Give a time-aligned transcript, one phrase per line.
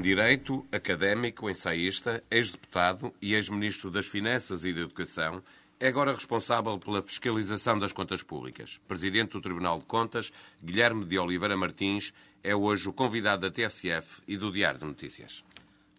[0.00, 5.42] Em Direito, académico, ensaísta, ex-deputado e ex-ministro das Finanças e da Educação,
[5.78, 8.80] é agora responsável pela fiscalização das contas públicas.
[8.88, 10.32] Presidente do Tribunal de Contas,
[10.64, 15.44] Guilherme de Oliveira Martins, é hoje o convidado da TSF e do Diário de Notícias.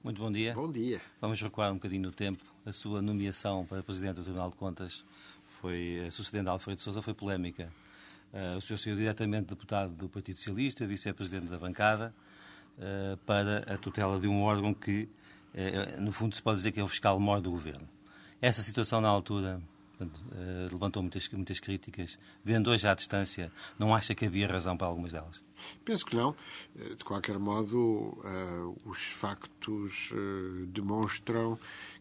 [0.04, 0.56] Muito bom dia.
[0.56, 1.00] Bom dia.
[1.22, 2.44] Vamos recuar um bocadinho no tempo.
[2.66, 5.06] A sua nomeação para Presidente do Tribunal de Contas
[5.46, 7.72] foi, sucedendo a Alfredo Sousa, foi polémica.
[8.34, 12.12] Uh, o senhor saiu diretamente deputado do Partido Socialista, vice-presidente da bancada,
[13.26, 15.08] para a tutela de um órgão que,
[15.54, 17.88] uh, no fundo, se pode dizer que é o fiscal-mor do governo.
[18.42, 19.62] Essa situação, na altura,
[20.72, 22.18] levantou muitas, muitas críticas.
[22.44, 25.40] Vendo hoje à distância, não acha que havia razão para algumas delas?
[25.86, 26.36] Penso que não.
[26.98, 28.18] De qualquer modo,
[28.84, 30.12] os factos
[30.70, 31.60] demonstram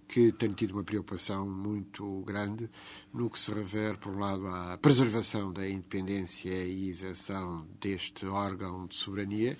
[0.09, 2.69] que tem tido uma preocupação muito grande
[3.13, 8.87] no que se refere, por um lado, à preservação da independência e isenção deste órgão
[8.87, 9.57] de soberania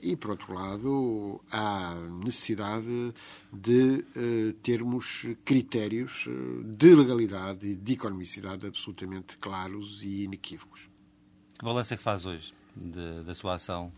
[0.00, 1.94] e, por outro lado, à
[2.24, 3.14] necessidade
[3.52, 6.28] de uh, termos critérios
[6.64, 10.88] de legalidade e de economicidade absolutamente claros e inequívocos.
[11.58, 13.92] Que balanço é que faz hoje de, da sua ação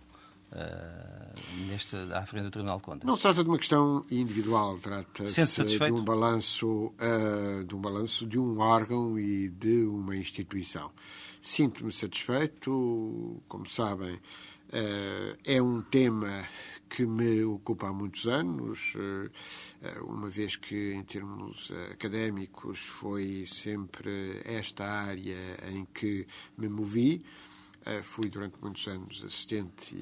[0.52, 3.04] Uh, neste, à frente do Tribunal de Contas.
[3.04, 8.24] Não se trata de uma questão individual, trata-se de um balanço uh, de um balanço
[8.24, 10.92] de um órgão e de uma instituição.
[11.42, 14.20] Sinto-me satisfeito, como sabem,
[15.44, 16.44] é um tema
[16.88, 18.94] que me ocupa há muitos anos,
[20.02, 25.36] uma vez que, em termos académicos, foi sempre esta área
[25.72, 26.26] em que
[26.58, 27.24] me movi.
[28.02, 29.96] Fui durante muitos anos assistente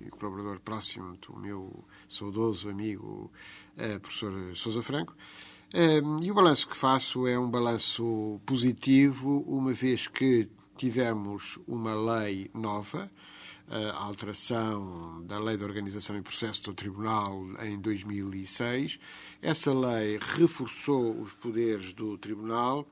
[0.00, 3.30] e, colaborador próximo do meu saudoso amigo
[4.00, 5.14] professor Sousa Franco.
[5.74, 11.94] Uh, e o balanço que faço é um balanço positivo, uma vez que tivemos uma
[11.94, 13.10] lei nova,
[13.68, 18.98] a alteração da Lei de Organização e Processo do Tribunal em 2006.
[19.42, 22.86] Essa lei reforçou os poderes do Tribunal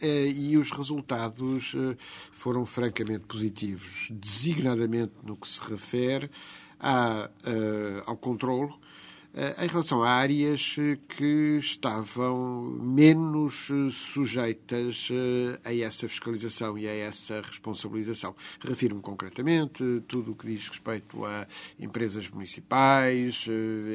[0.00, 1.74] e os resultados
[2.30, 6.30] foram francamente positivos, designadamente no que se refere
[6.78, 7.28] à,
[8.06, 8.72] ao controle
[9.34, 10.76] em relação a áreas
[11.08, 15.08] que estavam menos sujeitas
[15.64, 18.34] a essa fiscalização e a essa responsabilização.
[18.60, 21.46] Refiro-me concretamente tudo o que diz respeito a
[21.78, 23.46] empresas municipais,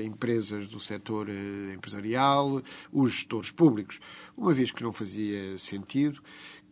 [0.06, 1.28] empresas do setor
[1.74, 2.62] empresarial,
[2.92, 4.00] os gestores públicos,
[4.38, 6.22] uma vez que não fazia sentido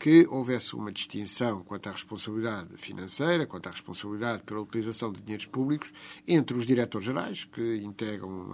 [0.02, 5.46] que houvesse uma distinção quanto à responsabilidade financeira, quanto à responsabilidade pela utilização de dinheiros
[5.46, 5.94] públicos
[6.28, 8.52] entre os diretores-gerais, que integram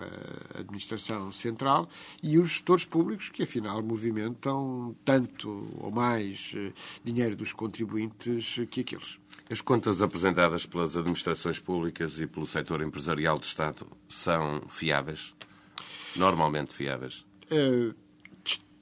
[0.53, 1.87] a administração central,
[2.21, 6.53] e os gestores públicos, que afinal movimentam tanto ou mais
[7.01, 9.17] dinheiro dos contribuintes que aqueles.
[9.49, 15.33] As contas apresentadas pelas administrações públicas e pelo setor empresarial do Estado são fiáveis?
[16.17, 17.25] Normalmente fiáveis?
[17.49, 17.95] Uh,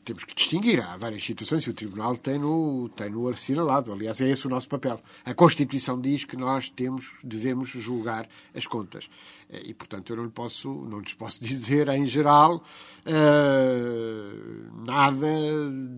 [0.05, 0.81] temos que distinguir.
[0.81, 3.91] Há várias situações e o Tribunal tem no, tem no assinalado.
[3.91, 5.01] Aliás, é esse o nosso papel.
[5.25, 9.09] A Constituição diz que nós temos, devemos julgar as contas.
[9.49, 12.63] E, portanto, eu não, lhe posso, não lhes posso dizer, em geral,
[13.05, 15.27] uh, nada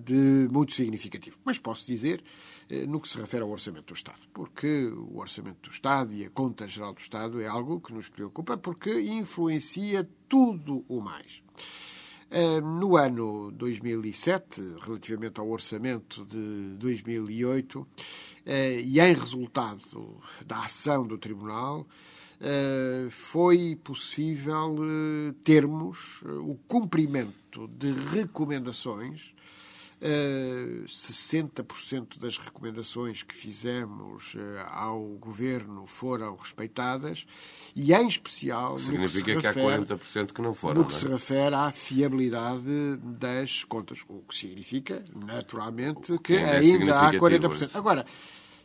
[0.04, 1.38] de muito significativo.
[1.44, 2.24] Mas posso dizer
[2.72, 4.22] uh, no que se refere ao Orçamento do Estado.
[4.34, 8.08] Porque o Orçamento do Estado e a Conta Geral do Estado é algo que nos
[8.08, 11.44] preocupa porque influencia tudo o mais.
[12.62, 17.88] No ano 2007, relativamente ao orçamento de 2008,
[18.84, 21.88] e em resultado da ação do Tribunal,
[23.10, 24.76] foi possível
[25.44, 29.34] termos o cumprimento de recomendações
[30.02, 34.36] 60% das recomendações que fizemos
[34.72, 37.26] ao governo foram respeitadas
[37.76, 40.82] e, em especial, significa no que, que, refere, há 40% que não foram.
[40.82, 41.02] No que não é?
[41.02, 47.12] se refere à fiabilidade das contas, o que significa, naturalmente, que, ainda é ainda há
[47.12, 47.76] significativo 40%.
[47.76, 48.06] Agora,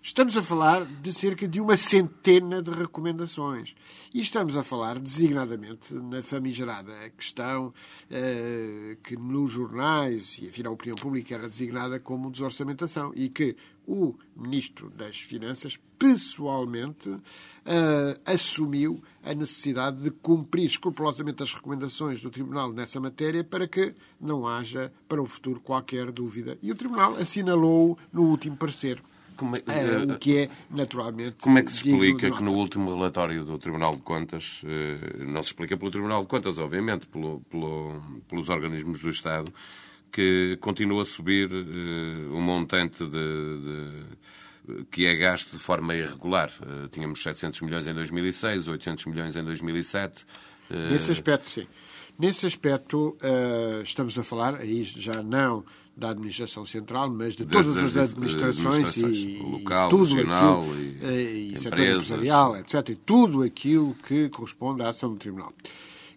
[0.04, 3.72] Estamos a falar de cerca de uma centena de recomendações.
[4.12, 7.72] E estamos a falar designadamente na famigerada questão
[8.10, 13.54] eh, que nos jornais e, afinal, a opinião pública era designada como desorçamentação e que
[13.86, 17.20] o Ministro das Finanças pessoalmente uh,
[18.26, 24.48] assumiu a necessidade de cumprir escrupulosamente as recomendações do Tribunal nessa matéria para que não
[24.48, 26.58] haja para o futuro qualquer dúvida.
[26.60, 29.00] E o Tribunal assinalou no último parecer.
[29.42, 31.36] Como é, uh, o que é naturalmente.
[31.42, 35.42] Como é que se explica que no último relatório do Tribunal de Contas, uh, não
[35.42, 39.52] se explica pelo Tribunal de Contas, obviamente, pelo, pelo, pelos organismos do Estado,
[40.12, 41.50] que continua a subir
[42.30, 43.08] o montante de,
[44.68, 46.52] de, que é gasto de forma irregular.
[46.90, 50.24] Tínhamos 700 milhões em 2006, 800 milhões em 2007.
[50.70, 50.74] Uh...
[50.92, 51.66] Nesse aspecto, sim.
[52.18, 53.16] Nesse aspecto,
[53.84, 55.64] estamos a falar, aí já não
[55.96, 60.62] da administração central, mas de todas das, as administrações, administrações e, local, e tudo regional
[60.62, 62.88] aquilo, e, e setor empresarial, etc.
[62.88, 65.52] E tudo aquilo que corresponde à ação do Tribunal.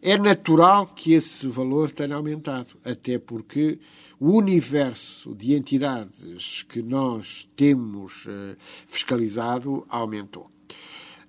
[0.01, 3.79] É natural que esse valor tenha aumentado, até porque
[4.19, 8.55] o universo de entidades que nós temos uh,
[8.87, 10.49] fiscalizado aumentou.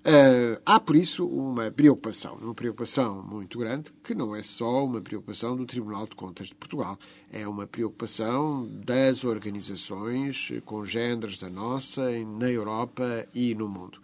[0.07, 5.01] Uh, há, por isso, uma preocupação, uma preocupação muito grande, que não é só uma
[5.01, 6.97] preocupação do Tribunal de Contas de Portugal,
[7.29, 12.09] é uma preocupação das organizações congêneres da nossa,
[12.39, 13.99] na Europa e no mundo,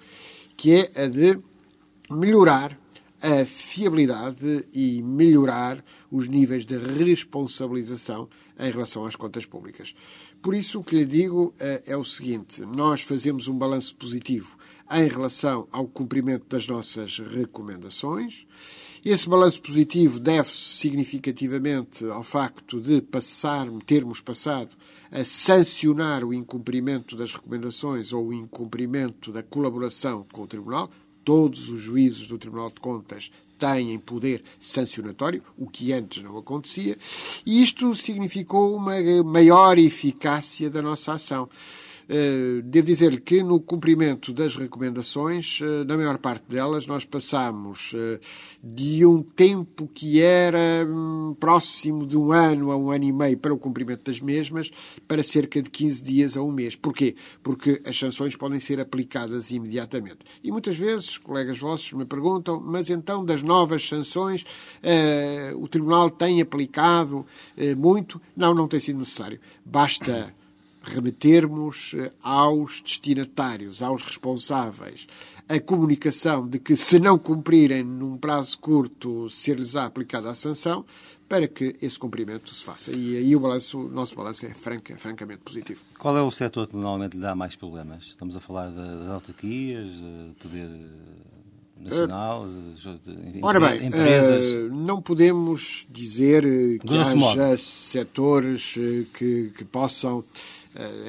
[0.58, 1.40] que é a de
[2.12, 2.78] melhorar
[3.22, 8.28] a fiabilidade e melhorar os níveis de responsabilização
[8.60, 9.96] em relação às contas públicas.
[10.42, 14.58] Por isso, o que lhe digo eh, é o seguinte: nós fazemos um balanço positivo
[14.92, 18.46] em relação ao cumprimento das nossas recomendações.
[19.04, 24.70] Esse balanço positivo deve-se significativamente ao facto de passar, termos passado
[25.12, 30.90] a sancionar o incumprimento das recomendações ou o incumprimento da colaboração com o Tribunal,
[31.24, 36.98] todos os juízes do Tribunal de Contas têm poder sancionatório, o que antes não acontecia,
[37.46, 41.48] e isto significou uma maior eficácia da nossa ação.
[42.16, 47.92] Eh, devo dizer-lhe que no cumprimento das recomendações, eh, na maior parte delas, nós passamos
[47.96, 48.20] eh,
[48.64, 53.36] de um tempo que era hum, próximo de um ano a um ano e meio
[53.40, 54.70] para o cumprimento das mesmas,
[55.08, 56.76] para cerca de 15 dias a um mês.
[56.76, 57.16] Porquê?
[57.42, 60.20] Porque as sanções podem ser aplicadas imediatamente.
[60.44, 64.46] E muitas vezes, colegas vossos me perguntam, mas então das novas sanções
[65.56, 67.26] o Tribunal tem aplicado
[67.78, 68.22] muito?
[68.36, 69.40] Não, não tem sido necessário.
[69.66, 70.34] Basta
[70.84, 75.08] remetermos eh, aos destinatários, aos responsáveis,
[75.48, 80.86] a comunicação de que, se não cumprirem num prazo curto, ser-lhes aplicada a sanção,
[81.28, 82.96] para que esse cumprimento se faça.
[82.96, 85.82] E aí o, balanço, o nosso balanço é franca, francamente positivo.
[85.98, 88.04] Qual é o setor que normalmente lhe dá mais problemas?
[88.04, 90.70] Estamos a falar das autarquias, do poder
[91.80, 94.46] nacional, uh, Ora bem, empresas?
[94.46, 97.58] Uh, não podemos dizer que Grosso haja modo.
[97.58, 98.76] setores
[99.14, 100.24] que, que possam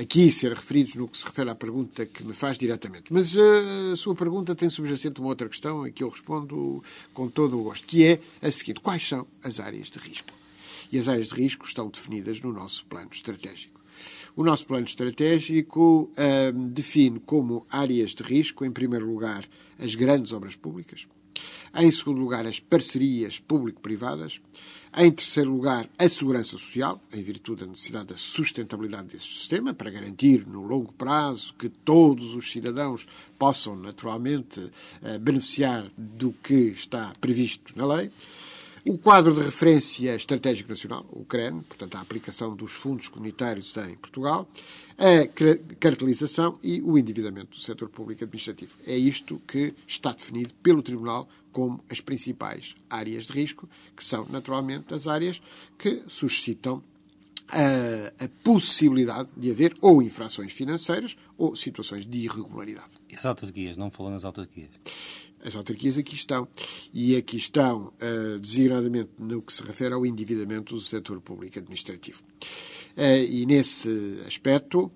[0.01, 3.13] aqui ser referidos no que se refere à pergunta que me faz diretamente.
[3.13, 6.83] Mas uh, a sua pergunta tem subjacente uma outra questão a que eu respondo
[7.13, 10.29] com todo o gosto, que é a seguinte: quais são as áreas de risco?
[10.93, 13.81] E as áreas de risco estão definidas no nosso plano estratégico.
[14.37, 19.45] O nosso plano estratégico uh, define como áreas de risco, em primeiro lugar,
[19.79, 21.07] as grandes obras públicas,
[21.77, 24.41] em segundo lugar, as parcerias público-privadas.
[24.97, 29.91] Em terceiro lugar, a segurança social, em virtude da necessidade da sustentabilidade desse sistema, para
[29.91, 33.05] garantir no longo prazo que todos os cidadãos
[33.37, 34.71] possam naturalmente
[35.03, 38.09] eh, beneficiar do que está previsto na lei.
[38.87, 43.97] O quadro de referência estratégico nacional, o CREN, portanto, a aplicação dos fundos comunitários em
[43.97, 44.47] Portugal,
[44.99, 45.27] a
[45.81, 48.77] cartelização e o endividamento do setor público administrativo.
[48.87, 53.67] É isto que está definido pelo Tribunal como as principais áreas de risco,
[53.97, 55.41] que são naturalmente as áreas
[55.79, 56.83] que suscitam
[57.49, 62.91] a, a, possibilidade de haver ou infrações financeiras ou situações de irregularidade.
[63.09, 63.79] E as autarquias?
[63.79, 64.71] Não falou nas autarquias?
[65.45, 66.49] As autarquias aqui estão.
[66.93, 72.23] E aqui estão, uh, designadamente, no que se refere ao endividamento do setor público administrativo.
[72.97, 74.91] Uh, e nesse aspecto,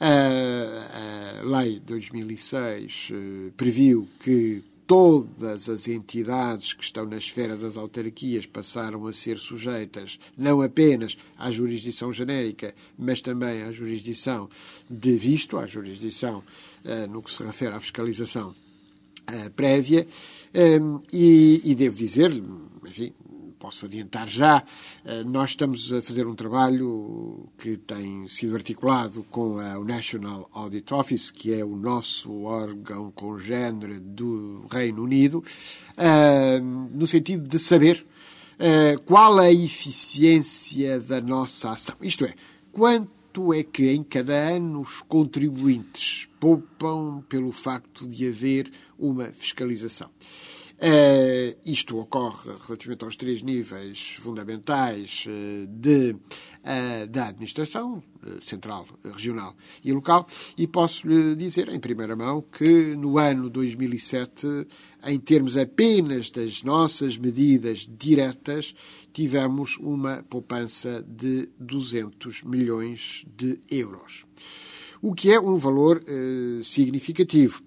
[0.00, 7.76] a Lei de 2006 uh, previu que todas as entidades que estão na esfera das
[7.76, 14.48] autarquias passaram a ser sujeitas não apenas à jurisdição genérica, mas também à jurisdição
[14.88, 16.42] de visto, à jurisdição
[16.84, 18.54] uh, no que se refere à fiscalização
[19.54, 20.06] prévia.
[20.54, 22.32] Um, e, e, devo dizer,
[22.86, 23.12] enfim,
[23.58, 24.64] posso adiantar já,
[25.04, 30.92] eh, nós estamos a fazer um trabalho que tem sido articulado com o National Audit
[30.94, 35.44] Office, que é o nosso órgão congênere do Reino Unido,
[35.96, 38.04] eh, no sentido de saber
[39.06, 41.96] qual a eficiência da nossa ação.
[42.02, 42.34] Isto é,
[42.70, 43.19] quanto
[43.54, 50.10] é que em cada ano os contribuintes poupam pelo facto de haver uma fiscalização.
[50.82, 58.02] Uh, isto ocorre relativamente aos três níveis fundamentais uh, de, uh, da administração,
[58.40, 64.46] central, regional e local, e posso lhe dizer em primeira mão que no ano 2007,
[65.04, 68.74] em termos apenas das nossas medidas diretas,
[69.12, 74.24] tivemos uma poupança de 200 milhões de euros.
[75.02, 76.02] O que é um valor
[76.62, 77.62] significativo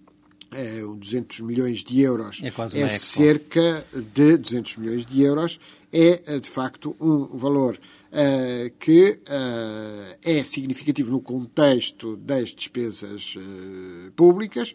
[0.56, 2.42] é, 200 milhões de euros.
[2.44, 5.60] É, é cerca de 200 milhões de euros.
[5.92, 7.80] É de facto um valor
[8.14, 14.74] uh, que uh, é significativo no contexto das despesas uh, públicas.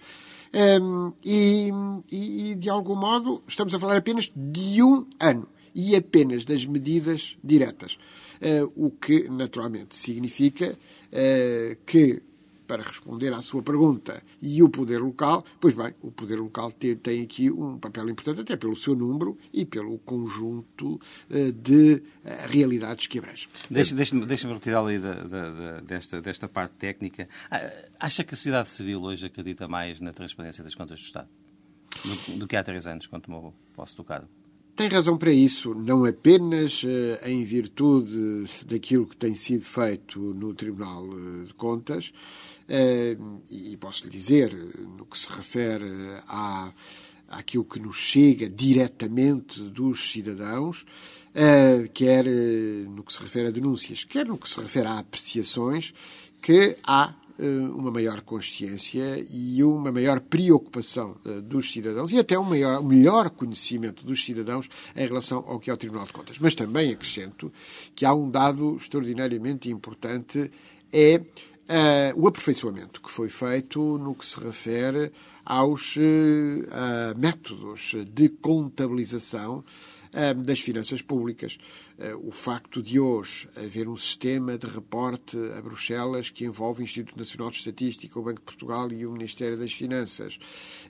[0.51, 1.71] Um, e,
[2.11, 7.37] e, de algum modo estamos a falar apenas de um ano e apenas das medidas
[7.45, 7.99] diretas,
[8.75, 10.77] o que naturalmente significa
[11.85, 12.23] que
[12.69, 14.23] para responder à sua pergunta.
[14.41, 18.43] E o poder local, pois bem, o poder local tem, tem aqui um papel importante,
[18.43, 23.49] até pelo seu número e pelo conjunto uh, de uh, realidades que abrange.
[23.69, 27.29] Deixa-me deixa da, da, da, desta, desta parte técnica.
[27.51, 31.29] Ah, acha que a sociedade civil hoje acredita mais na transparência das contas do Estado
[32.05, 34.29] do, do que há três anos, quando tomou posse do cargo?
[34.79, 36.89] Tem razão para isso, não apenas uh,
[37.25, 41.05] em virtude daquilo que tem sido feito no Tribunal
[41.45, 42.13] de Contas,
[42.69, 44.55] uh, e posso lhe dizer,
[44.97, 45.85] no que se refere
[46.29, 46.73] à,
[47.27, 50.87] àquilo que nos chega diretamente dos cidadãos,
[51.93, 52.25] quer
[52.89, 55.93] no que se refere a denúncias, quer no que se refere a apreciações,
[56.41, 62.39] que há eh, uma maior consciência e uma maior preocupação eh, dos cidadãos e até
[62.39, 66.39] um maior, melhor conhecimento dos cidadãos em relação ao que é o Tribunal de Contas.
[66.41, 67.53] Mas também acrescento
[67.95, 70.51] que há um dado extraordinariamente importante,
[70.93, 71.21] é
[71.69, 75.13] uh, o aperfeiçoamento que foi feito no que se refere
[75.45, 76.01] aos uh,
[77.17, 79.65] métodos de contabilização
[80.45, 81.59] das finanças públicas.
[81.99, 86.85] Eh, o facto de hoje haver um sistema de reporte a Bruxelas que envolve o
[86.85, 90.39] Instituto Nacional de Estatística, o Banco de Portugal e o Ministério das Finanças,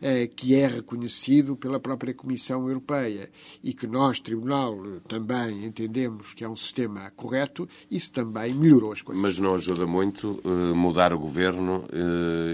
[0.01, 3.31] eh, que é reconhecido pela própria Comissão Europeia
[3.63, 4.77] e que nós, Tribunal,
[5.09, 9.23] também entendemos que é um sistema correto, isso também melhorou as coisas.
[9.23, 10.41] Mas não ajuda muito
[10.75, 11.87] mudar o governo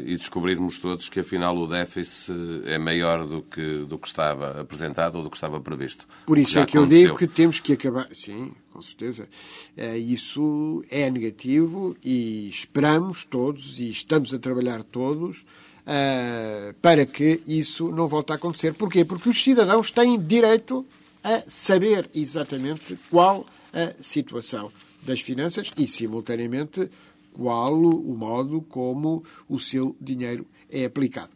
[0.06, 2.34] e descobrirmos todos que afinal o déficit
[2.66, 6.06] é maior do que, do que estava apresentado ou do que estava previsto.
[6.26, 6.98] Por isso é que aconteceu.
[6.98, 8.08] eu digo que temos que acabar.
[8.14, 9.28] Sim, com certeza.
[9.76, 15.44] Eh, isso é negativo e esperamos todos e estamos a trabalhar todos
[15.86, 18.74] eh, para que isso não volte a acontecer.
[18.74, 19.04] Porquê?
[19.04, 20.86] Porque os cidadãos têm direito
[21.22, 24.70] a saber exatamente qual a situação
[25.02, 26.90] das finanças e, simultaneamente,
[27.32, 31.30] qual o modo como o seu dinheiro é aplicado.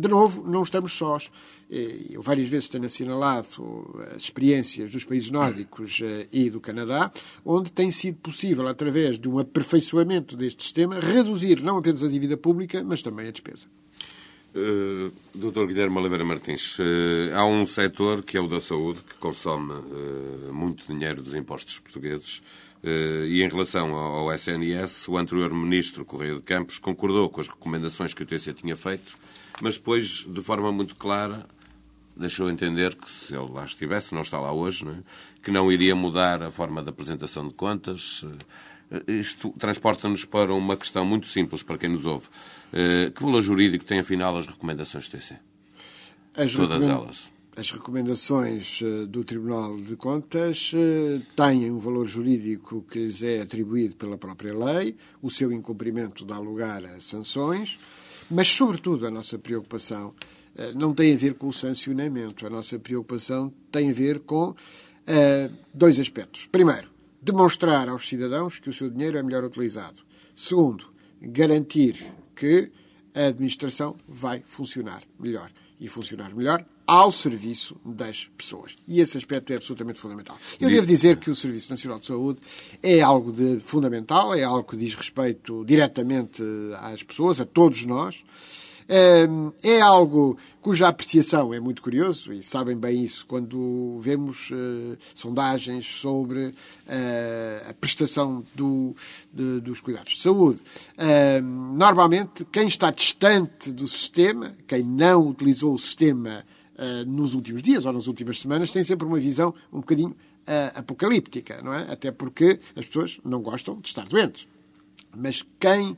[0.00, 1.30] De novo, não estamos sós.
[1.70, 7.12] Eh, eu várias vezes tenho assinalado as experiências dos países nórdicos eh, e do Canadá,
[7.44, 12.34] onde tem sido possível, através de um aperfeiçoamento deste sistema, reduzir não apenas a dívida
[12.34, 13.66] pública, mas também a despesa.
[14.52, 15.66] Uh, Dr.
[15.66, 16.82] Guilherme Oliveira Martins, uh,
[17.36, 21.78] há um setor que é o da saúde, que consome uh, muito dinheiro dos impostos
[21.78, 22.42] portugueses,
[22.82, 28.14] e em relação ao SNS, o anterior ministro Correia de Campos concordou com as recomendações
[28.14, 29.18] que o TC tinha feito
[29.60, 31.46] mas depois, de forma muito clara,
[32.16, 34.98] deixou entender que se ele lá estivesse, não está lá hoje, não é?
[35.42, 38.24] que não iria mudar a forma de apresentação de contas.
[38.90, 42.26] Eh, isto transporta-nos para uma questão muito simples para quem nos ouve.
[42.72, 45.36] Eh, que valor jurídico têm, afinal, as recomendações do TC?
[46.36, 47.30] As Todas elas.
[47.56, 50.72] As recomendações eh, do Tribunal de Contas
[51.34, 56.38] têm um valor jurídico que lhes é atribuído pela própria lei, o seu incumprimento dá
[56.38, 57.78] lugar a sanções.
[58.30, 62.46] Mas, sobretudo, a nossa preocupação uh, não tem a ver com o sancionamento.
[62.46, 64.54] A nossa preocupação tem a ver com
[65.74, 66.46] dois aspectos.
[66.46, 66.88] Primeiro,
[67.20, 70.02] demonstrar aos cidadãos que o seu dinheiro é melhor utilizado.
[70.36, 72.70] Segundo, garantir que
[73.12, 75.50] a administração vai funcionar melhor.
[75.80, 78.74] E funcionar melhor ao serviço das pessoas.
[78.84, 80.36] E esse aspecto é absolutamente fundamental.
[80.60, 82.40] Eu devo dizer que o Serviço Nacional de Saúde
[82.82, 86.42] é algo de fundamental, é algo que diz respeito diretamente
[86.80, 88.24] às pessoas, a todos nós.
[89.62, 95.86] É algo cuja apreciação é muito curioso, e sabem bem isso, quando vemos uh, sondagens
[95.86, 98.96] sobre uh, a prestação do,
[99.32, 100.60] de, dos cuidados de saúde.
[100.98, 106.44] Uh, normalmente, quem está distante do sistema, quem não utilizou o sistema
[107.06, 110.16] nos últimos dias ou nas últimas semanas, tem sempre uma visão um bocadinho
[110.74, 111.90] apocalíptica, não é?
[111.92, 114.48] Até porque as pessoas não gostam de estar doentes.
[115.14, 115.96] Mas quem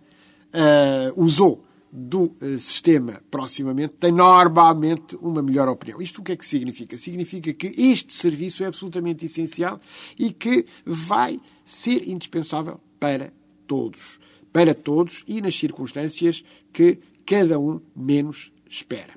[1.16, 6.00] usou do eh, sistema proximamente tem normalmente uma melhor opinião.
[6.00, 6.96] Isto o que é que significa?
[6.96, 9.78] Significa que este serviço é absolutamente essencial
[10.18, 13.30] e que vai ser indispensável para
[13.66, 14.18] todos.
[14.50, 19.12] Para todos e nas circunstâncias que cada um menos espera.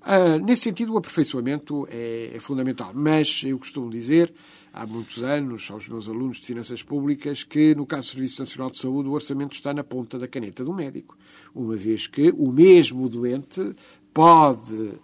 [0.00, 4.32] Uh, nesse sentido, o aperfeiçoamento é, é fundamental, mas eu costumo dizer
[4.72, 8.70] há muitos anos aos meus alunos de Finanças Públicas que, no caso do Serviço Nacional
[8.70, 11.18] de Saúde, o orçamento está na ponta da caneta do médico,
[11.54, 13.74] uma vez que o mesmo doente
[14.12, 14.98] pode uh,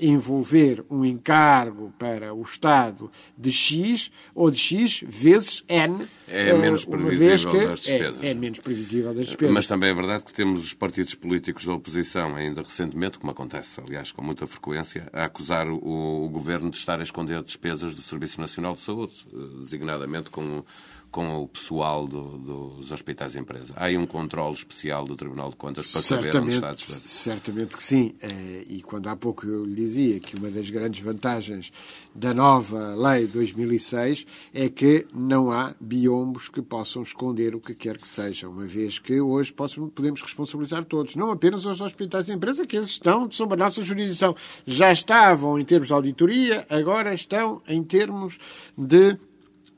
[0.00, 6.06] envolver um encargo para o Estado de X ou de X vezes N.
[6.26, 8.22] É menos previsível das despesas.
[8.22, 9.54] É, é, menos previsível das despesas.
[9.54, 13.80] Mas também é verdade que temos os partidos políticos da oposição, ainda recentemente, como acontece,
[13.80, 18.02] aliás, com muita frequência, a acusar o, o Governo de estar a esconder despesas do
[18.02, 20.64] Serviço Nacional de Saúde, eh, designadamente com
[21.10, 23.74] com o pessoal do, dos hospitais de empresa?
[23.76, 26.72] Há aí um controle especial do Tribunal de Contas para certamente, saber onde está a
[26.72, 27.08] despesa?
[27.08, 28.14] Certamente que sim.
[28.20, 31.72] Eh, e quando há pouco eu lhe dizia que uma das grandes vantagens
[32.14, 37.98] da nova Lei 2006 é que não há biombos que possam esconder o que quer
[37.98, 42.76] que seja, uma vez que hoje podemos responsabilizar todos, não apenas os hospitais empresa, que
[42.76, 44.34] esses estão sob a nossa jurisdição.
[44.66, 48.38] Já estavam em termos de auditoria, agora estão em termos
[48.76, 49.16] de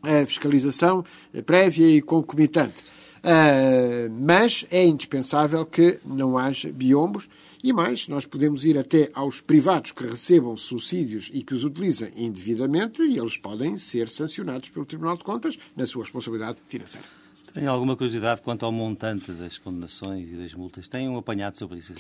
[0.03, 1.05] a fiscalização
[1.47, 2.83] prévia e concomitante.
[3.23, 7.29] Uh, mas é indispensável que não haja biombos
[7.63, 12.11] e mais, nós podemos ir até aos privados que recebam subsídios e que os utilizem
[12.17, 17.07] indevidamente e eles podem ser sancionados pelo Tribunal de Contas na sua responsabilidade financeira.
[17.55, 20.89] Tem alguma curiosidade quanto ao montante das condenações e das multas?
[20.89, 21.95] Tem um apanhado sobre isso?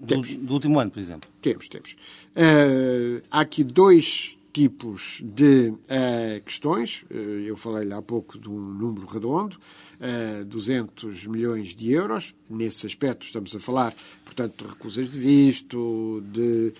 [0.00, 1.28] Do, do último ano, por exemplo?
[1.42, 1.96] Temos, temos.
[2.34, 7.04] Uh, há aqui dois tipos de uh, questões.
[7.10, 12.34] Uh, eu falei-lhe há pouco de um número redondo, uh, eh, 200 milhões de euros.
[12.48, 13.92] Nesse aspecto estamos a falar,
[14.24, 16.72] portanto, de recusas de visto, de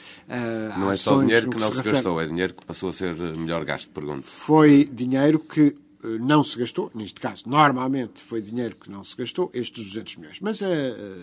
[0.78, 3.14] Não é só dinheiro que não se, se gastou, é dinheiro que passou a ser
[3.36, 4.22] melhor gasto, pergunto.
[4.22, 5.83] Foi dinheiro que eh,
[6.20, 10.40] não se gastou, neste caso, normalmente foi dinheiro que não se gastou, estes 200 milhões.
[10.40, 10.66] Mas a,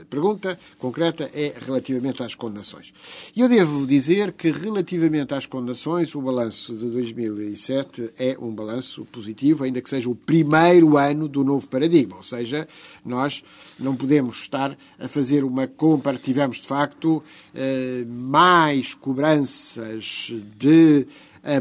[0.09, 2.93] pergunta concreta é relativamente às condenações.
[3.35, 9.05] E eu devo dizer que, relativamente às condenações, o balanço de 2007 é um balanço
[9.05, 12.17] positivo, ainda que seja o primeiro ano do novo paradigma.
[12.17, 12.67] Ou seja,
[13.05, 13.43] nós
[13.79, 16.17] não podemos estar a fazer uma compra.
[16.17, 21.05] Tivemos, de facto, eh, mais cobranças de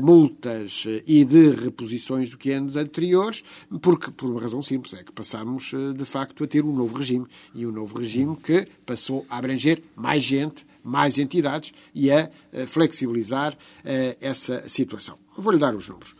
[0.03, 3.43] multas e de reposições do que anos anteriores,
[3.81, 6.99] porque, por uma razão simples, é que passamos, eh, de facto, a ter um novo
[6.99, 7.27] regime.
[7.55, 12.67] E um novo regime que passou a abranger mais gente, mais entidades e a eh,
[12.67, 15.19] flexibilizar eh, essa situação.
[15.37, 16.15] Vou-lhe dar os números.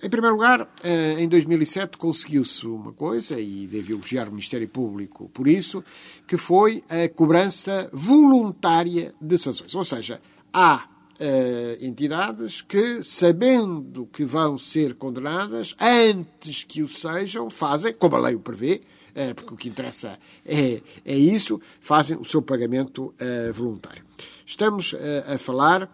[0.00, 0.72] Em primeiro lugar,
[1.18, 5.82] em 2007 conseguiu-se uma coisa, e devo elogiar o Ministério Público por isso,
[6.24, 9.74] que foi a cobrança voluntária de sanções.
[9.74, 10.20] Ou seja,
[10.52, 10.86] há
[11.20, 18.20] uh, entidades que, sabendo que vão ser condenadas, antes que o sejam, fazem, como a
[18.20, 18.80] lei o prevê,
[19.10, 24.02] uh, porque o que interessa é, é isso, fazem o seu pagamento uh, voluntário.
[24.44, 24.96] Estamos
[25.32, 25.88] a falar,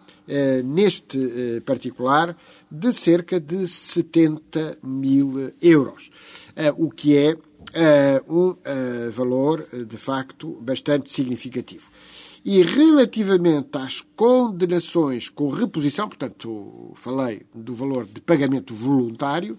[0.65, 2.35] neste particular,
[2.71, 6.09] de cerca de 70 mil euros,
[6.75, 7.37] o que é
[8.27, 8.55] um
[9.11, 11.87] valor, de facto, bastante significativo.
[12.43, 19.57] E relativamente às condenações com reposição, portanto, falei do valor de pagamento voluntário,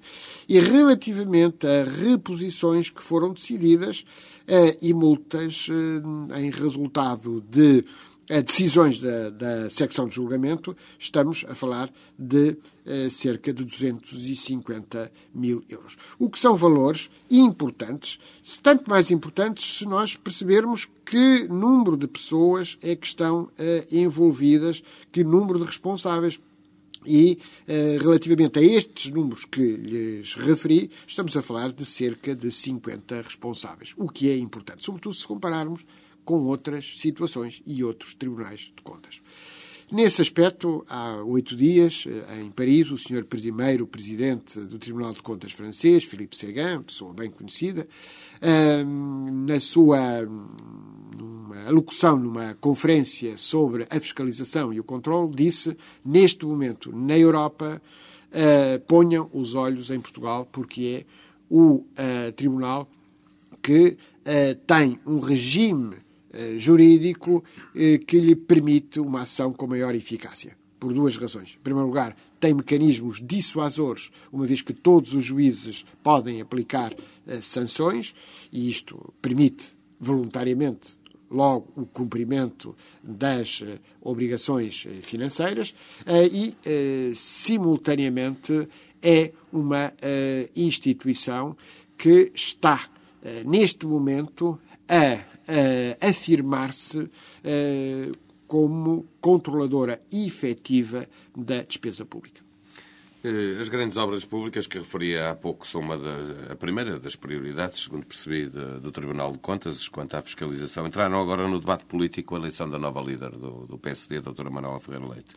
[0.49, 4.05] e relativamente a reposições que foram decididas
[4.47, 7.85] eh, e multas eh, em resultado de
[8.45, 12.57] decisões da, da secção de julgamento, estamos a falar de eh,
[13.11, 15.97] cerca de 250 mil euros.
[16.19, 18.19] O que são valores importantes,
[18.63, 24.83] tanto mais importantes se nós percebermos que número de pessoas é que estão eh, envolvidas,
[25.11, 26.39] que número de responsáveis.
[27.07, 32.51] E, eh, relativamente a estes números que lhes referi, estamos a falar de cerca de
[32.51, 35.87] 50 responsáveis, o que é importante, sobretudo se compararmos
[36.25, 39.23] com outras situações e outros tribunais de contas.
[39.91, 45.23] Nesse aspecto, há oito dias, eh, em Paris, o senhor primeiro presidente do Tribunal de
[45.23, 47.89] Contas francês, Philippe Seguin, pessoa bem conhecida,
[48.43, 49.99] ehm, na sua
[51.17, 55.75] numa alocução, numa conferência sobre a fiscalização e o controle, disse:
[56.05, 57.81] neste momento, na Europa,
[58.29, 61.07] uh, ponham os olhos em Portugal, porque é
[61.49, 62.87] o uh, tribunal
[63.63, 63.97] que
[64.67, 65.97] tem um regime
[66.57, 67.43] jurídico
[68.07, 70.57] que lhe permite uma ação com maior eficácia.
[70.79, 71.57] Por duas razões.
[71.59, 76.95] Em primeiro lugar, tem mecanismos dissuasores, uma vez que todos os juízes podem aplicar
[77.43, 78.15] sanções,
[78.53, 80.97] e isto permite voluntariamente
[81.29, 83.65] logo o cumprimento das
[84.01, 85.75] obrigações financeiras
[86.33, 86.55] e,
[87.13, 88.69] simultaneamente,
[89.03, 89.93] é uma
[90.55, 91.57] instituição
[91.97, 92.89] que está,
[93.45, 95.19] neste momento, a
[96.01, 97.09] afirmar-se
[98.47, 101.07] como controladora efetiva
[101.37, 102.49] da despesa pública.
[103.23, 107.17] Eh, as grandes obras públicas que referia há pouco são uma da, a primeira das
[107.17, 110.87] prioridades, segundo percebi, do, do Tribunal de Contas, quanto à fiscalização.
[110.87, 114.51] Entraram agora no debate político a eleição da nova líder do, do PSD, a doutora
[114.51, 115.35] Manuela Ferreira Leite.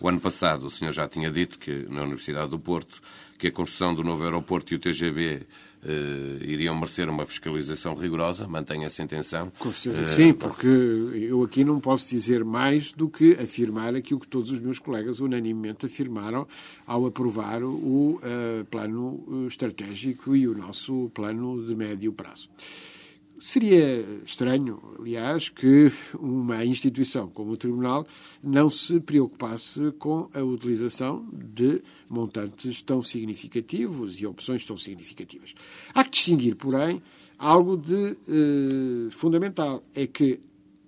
[0.00, 3.00] O ano passado o senhor já tinha dito que na Universidade do Porto
[3.38, 5.42] que a construção do novo aeroporto e o TGV
[5.86, 9.52] eh, iriam merecer uma fiscalização rigorosa, mantém essa intenção?
[9.58, 14.20] Com certeza que sim, porque eu aqui não posso dizer mais do que afirmar aquilo
[14.20, 16.46] que todos os meus colegas unanimemente afirmaram
[16.86, 22.48] ao aprovar o uh, plano estratégico e o nosso plano de médio prazo.
[23.38, 28.06] Seria estranho, aliás, que uma instituição como o Tribunal
[28.42, 35.54] não se preocupasse com a utilização de montantes tão significativos e opções tão significativas.
[35.92, 37.02] Há que distinguir, porém,
[37.38, 40.40] algo de eh, fundamental: é que,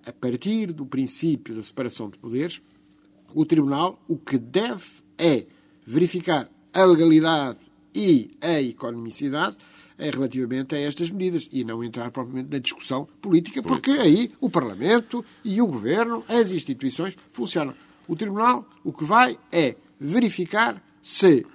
[0.06, 2.62] a partir do princípio da separação de poderes,
[3.34, 4.84] o Tribunal o que deve
[5.18, 5.46] é
[5.84, 7.58] verificar a legalidade
[7.94, 9.56] e a economicidade
[9.98, 15.24] relativamente a estas medidas e não entrar propriamente na discussão política, porque aí o Parlamento
[15.44, 17.74] e o Governo, as instituições, funcionam.
[18.06, 21.46] O Tribunal o que vai é verificar se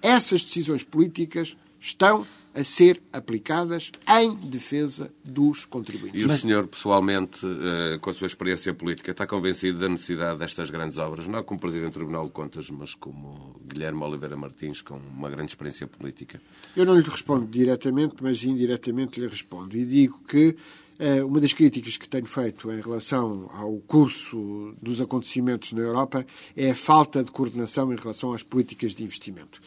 [0.00, 6.22] essas decisões políticas estão a ser aplicadas em defesa dos contribuintes.
[6.22, 10.68] E o senhor, pessoalmente, eh, com a sua experiência política, está convencido da necessidade destas
[10.68, 14.96] grandes obras, não como Presidente do Tribunal de Contas, mas como Guilherme Oliveira Martins, com
[14.96, 16.40] uma grande experiência política?
[16.74, 19.76] Eu não lhe respondo diretamente, mas indiretamente lhe respondo.
[19.76, 20.56] E digo que
[20.98, 26.26] eh, uma das críticas que tenho feito em relação ao curso dos acontecimentos na Europa
[26.56, 29.60] é a falta de coordenação em relação às políticas de investimento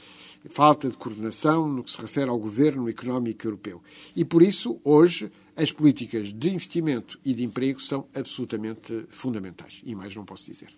[0.49, 3.81] falta de coordenação no que se refere ao governo económico europeu.
[4.15, 9.81] E por isso, hoje, as políticas de investimento e de emprego são absolutamente fundamentais.
[9.85, 10.69] E mais não posso dizer.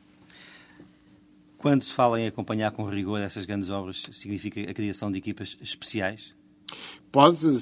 [1.57, 5.57] Quando se fala em acompanhar com rigor essas grandes obras, significa a criação de equipas
[5.61, 6.35] especiais?
[7.11, 7.59] Pode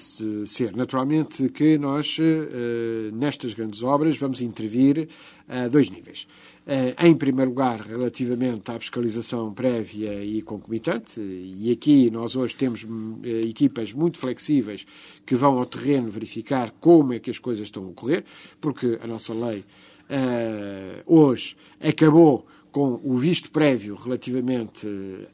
[0.47, 5.09] ser, naturalmente, que nós, eh, nestas grandes obras, vamos intervir
[5.47, 6.27] a dois níveis.
[6.73, 12.87] Eh, em primeiro lugar, relativamente à fiscalização prévia e concomitante, e aqui nós hoje temos
[13.25, 14.87] eh, equipas muito flexíveis
[15.25, 18.23] que vão ao terreno verificar como é que as coisas estão a ocorrer,
[18.61, 19.65] porque a nossa lei
[21.05, 24.85] hoje acabou com o visto prévio relativamente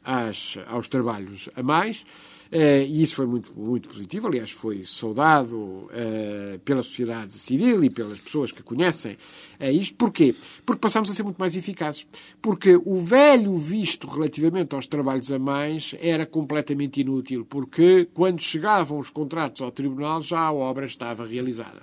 [0.04, 2.04] às, aos trabalhos a mais.
[2.50, 7.90] Uh, e isso foi muito, muito positivo, aliás, foi saudado uh, pela sociedade civil e
[7.90, 9.18] pelas pessoas que conhecem
[9.60, 9.94] uh, isto.
[9.96, 10.34] Porquê?
[10.64, 12.06] Porque passamos a ser muito mais eficazes.
[12.40, 18.98] Porque o velho visto relativamente aos trabalhos a mais era completamente inútil, porque quando chegavam
[18.98, 21.82] os contratos ao tribunal já a obra estava realizada.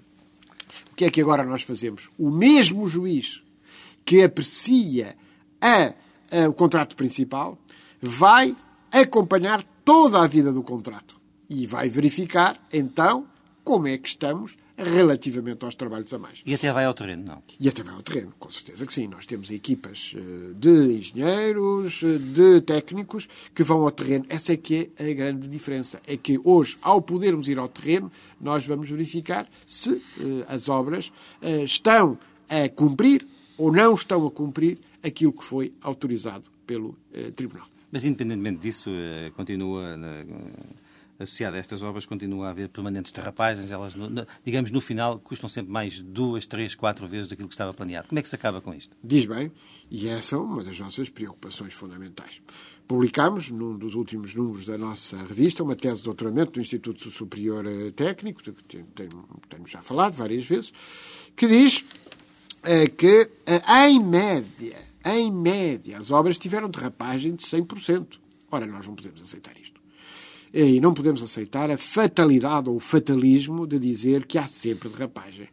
[0.91, 2.09] O que é que agora nós fazemos?
[2.17, 3.43] O mesmo juiz
[4.03, 5.15] que aprecia
[5.61, 5.93] a,
[6.31, 7.57] a, o contrato principal
[8.01, 8.55] vai
[9.01, 11.17] acompanhar toda a vida do contrato
[11.49, 13.27] e vai verificar, então,
[13.63, 16.41] como é que estamos relativamente aos trabalhos a mais.
[16.45, 17.43] E até vai ao terreno, não?
[17.59, 19.07] E até vai ao terreno, com certeza que sim.
[19.07, 24.25] Nós temos equipas eh, de engenheiros, eh, de técnicos que vão ao terreno.
[24.29, 26.01] Essa é que é a grande diferença.
[26.07, 30.01] É que hoje, ao podermos ir ao terreno, nós vamos verificar se uh,
[30.47, 31.11] as obras
[31.63, 32.17] estão
[32.49, 33.25] a cumprir
[33.57, 36.97] ou não estão a cumprir aquilo que foi autorizado pelo
[37.35, 37.67] Tribunal.
[37.95, 40.25] Mas, independentemente disso, eh, continua, eh,
[41.17, 43.71] associado a estas obras, continua a haver permanentes derrapagens.
[43.71, 43.93] Elas,
[44.43, 48.09] digamos, no final, custam sempre mais duas, três, quatro vezes daquilo que estava planeado.
[48.09, 48.93] Como é que se acaba com isto?
[49.01, 49.49] Diz bem,
[49.89, 52.41] e essa é uma das nossas preocupações fundamentais.
[52.85, 57.65] Publicámos, num dos últimos números da nossa revista, uma tese de doutoramento do Instituto Superior
[57.65, 58.83] eh, Técnico, de que
[59.47, 60.73] temos já falado várias vezes,
[61.33, 61.85] que diz
[62.97, 63.29] que,
[63.85, 68.17] em média, em média, as obras tiveram derrapagem de 100%.
[68.51, 69.79] Ora, nós não podemos aceitar isto.
[70.53, 75.49] E não podemos aceitar a fatalidade ou o fatalismo de dizer que há sempre derrapagem.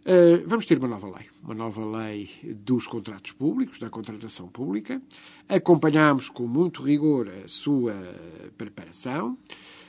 [0.00, 5.00] Uh, vamos ter uma nova lei, uma nova lei dos contratos públicos, da contratação pública.
[5.48, 7.94] Acompanhámos com muito rigor a sua
[8.56, 9.36] preparação.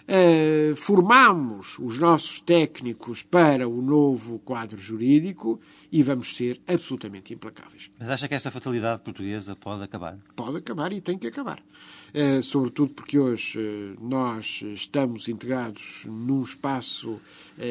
[0.07, 5.59] Uh, formamos os nossos técnicos para o novo quadro jurídico
[5.91, 7.91] e vamos ser absolutamente implacáveis.
[7.99, 10.17] Mas acha que esta fatalidade portuguesa pode acabar?
[10.35, 11.59] Pode acabar e tem que acabar.
[12.13, 17.19] Uh, sobretudo porque hoje uh, nós estamos integrados num espaço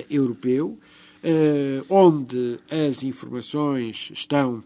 [0.09, 0.79] europeu
[1.91, 4.65] onde as informações estão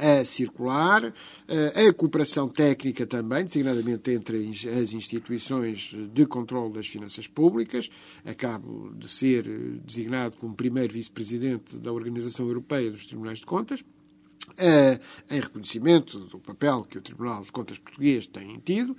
[0.00, 1.12] a circular,
[1.46, 7.90] eh, a cooperação técnica também, designadamente entre as instituições de controle das finanças públicas.
[8.24, 9.44] Acabo de ser
[9.84, 13.84] designado como primeiro vice-presidente da Organização Europeia dos Tribunais de Contas.
[14.50, 14.98] Uh,
[15.30, 18.96] em reconhecimento do papel que o Tribunal de Contas Português tem tido, uh,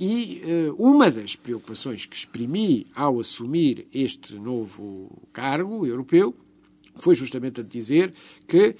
[0.00, 6.34] e uh, uma das preocupações que exprimi ao assumir este novo cargo europeu
[6.98, 8.12] foi justamente a dizer
[8.46, 8.76] que eh,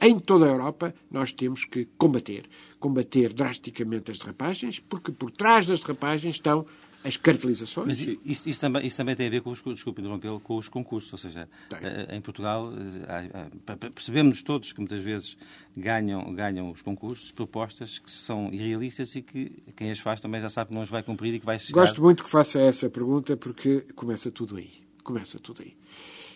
[0.00, 2.44] em toda a Europa, nós temos que combater.
[2.78, 6.66] Combater drasticamente as derrapagens, porque por trás das derrapagens estão
[7.04, 7.86] as cartelizações.
[7.86, 10.02] Mas isso, isso, também, isso também tem a ver com os, desculpe,
[10.42, 11.12] com os concursos.
[11.12, 11.78] Ou seja, tem.
[11.82, 15.36] Eh, em Portugal, eh, percebemos todos que muitas vezes
[15.76, 20.48] ganham, ganham os concursos propostas que são irrealistas e que quem as faz também já
[20.48, 21.80] sabe que não as vai cumprir e que vai chegar...
[21.80, 24.70] Gosto muito que faça essa pergunta porque começa tudo aí.
[25.02, 25.74] Começa tudo aí.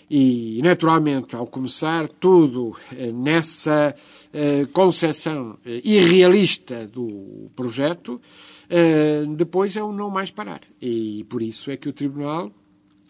[0.09, 3.95] E, naturalmente, ao começar tudo eh, nessa
[4.33, 8.21] eh, concepção eh, irrealista do projeto,
[9.37, 10.61] depois é o não mais parar.
[10.83, 12.51] E por isso é que o Tribunal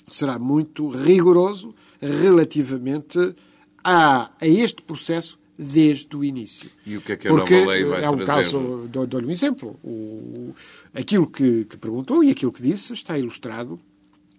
[0.07, 3.35] será muito rigoroso relativamente
[3.83, 6.69] a, a este processo desde o início.
[6.85, 8.43] E o que é que a Porque nova lei vai é um trazer?
[8.43, 9.79] caso, dou-lhe um exemplo.
[9.83, 10.55] O,
[10.93, 13.81] aquilo que, que, perguntou e aquilo que disse está ilustrado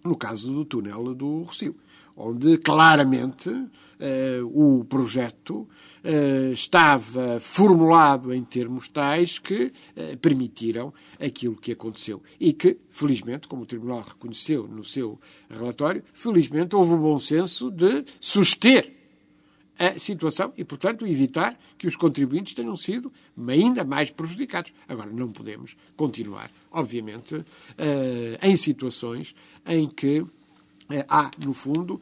[0.04, 1.74] no caso do túnel do Rocio
[2.18, 3.48] onde claramente
[4.00, 5.68] eh, o projeto
[6.02, 12.20] eh, estava formulado em termos tais que eh, permitiram aquilo que aconteceu.
[12.40, 17.70] E que, felizmente, como o Tribunal reconheceu no seu relatório, felizmente houve o bom senso
[17.70, 18.92] de suster
[19.78, 23.12] a situação e, portanto, evitar que os contribuintes tenham sido
[23.46, 24.72] ainda mais prejudicados.
[24.88, 27.44] Agora, não podemos continuar, obviamente,
[28.42, 30.26] em situações em que
[31.08, 32.00] há, no fundo,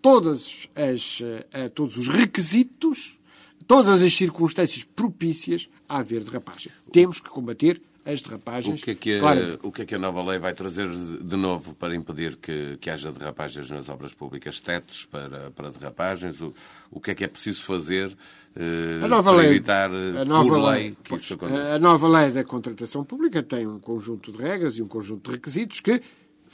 [0.00, 1.20] todas as,
[1.52, 3.18] eh, todos os requisitos,
[3.66, 6.72] todas as circunstâncias propícias a haver derrapagem.
[6.92, 8.80] Temos que combater as derrapagens.
[8.80, 9.58] O que, é que, claro.
[9.62, 12.88] o que é que a nova lei vai trazer de novo para impedir que, que
[12.88, 14.60] haja derrapagens nas obras públicas?
[14.60, 16.40] Tetos para, para derrapagens?
[16.40, 16.54] O,
[16.90, 18.16] o que é que é preciso fazer
[18.54, 21.74] eh, para lei, evitar a nova por lei, lei que pois, isso aconteça?
[21.74, 25.36] A nova lei da contratação pública tem um conjunto de regras e um conjunto de
[25.36, 26.00] requisitos que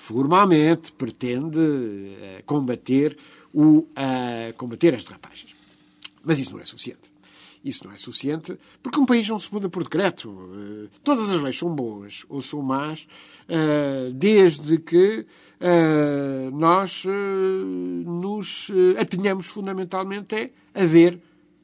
[0.03, 3.17] formalmente pretende uh, combater,
[3.55, 5.55] o, uh, combater as derrapagens.
[6.25, 7.13] Mas isso não é suficiente.
[7.65, 10.29] Isso não é suficiente porque um país não se muda por decreto.
[10.29, 13.07] Uh, todas as leis são boas ou são más,
[14.15, 15.25] desde que
[16.53, 17.05] nós
[18.05, 21.21] nos atenhamos fundamentalmente é a ver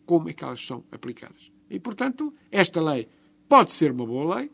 [0.06, 1.50] como é que elas são aplicadas.
[1.68, 3.08] E, portanto, esta lei
[3.48, 4.50] pode ser uma boa lei,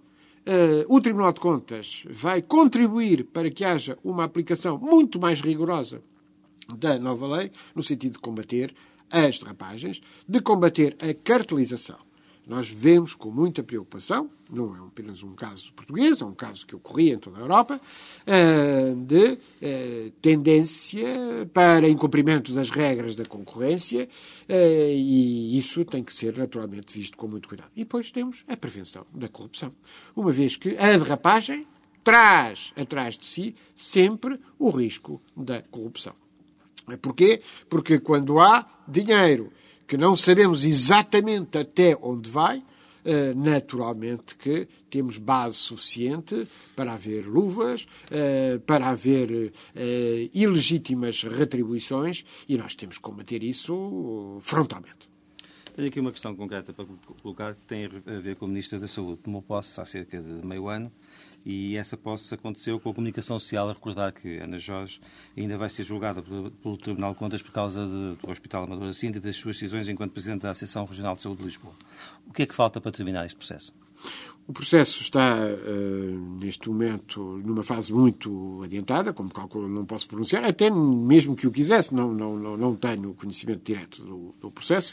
[0.88, 6.02] o Tribunal de Contas vai contribuir para que haja uma aplicação muito mais rigorosa
[6.76, 8.74] da nova lei, no sentido de combater
[9.10, 11.96] as derrapagens, de combater a cartelização
[12.46, 16.76] nós vemos com muita preocupação, não é apenas um caso português, é um caso que
[16.76, 17.80] ocorria em toda a Europa,
[18.26, 24.08] eh, de eh, tendência para incumprimento das regras da concorrência
[24.48, 27.70] eh, e isso tem que ser naturalmente visto com muito cuidado.
[27.74, 29.72] E depois temos a prevenção da corrupção,
[30.14, 31.66] uma vez que a derrapagem
[32.02, 36.12] traz atrás de si sempre o risco da corrupção.
[37.00, 37.40] Porquê?
[37.70, 39.50] Porque quando há dinheiro
[39.86, 42.62] que não sabemos exatamente até onde vai,
[43.04, 52.24] eh, naturalmente que temos base suficiente para haver luvas, eh, para haver eh, ilegítimas retribuições
[52.48, 55.12] e nós temos que combater isso frontalmente.
[55.76, 56.86] Tenho aqui uma questão concreta para
[57.20, 59.20] colocar que tem a ver com o Ministro da Saúde.
[59.22, 60.90] Tomou posse há cerca de meio ano
[61.44, 65.00] e essa posse aconteceu com a comunicação social a recordar que Ana Jorge
[65.36, 68.94] ainda vai ser julgada pelo Tribunal de Contas por causa de, do Hospital Amador da
[68.94, 71.74] Cinta e das suas decisões enquanto Presidente da Associação Regional de Saúde de Lisboa.
[72.26, 73.72] O que é que falta para terminar este processo?
[74.46, 80.44] O processo está, uh, neste momento, numa fase muito adiantada, como calculo, não posso pronunciar,
[80.44, 84.92] até mesmo que o quisesse, não, não, não, não tenho conhecimento direto do, do processo.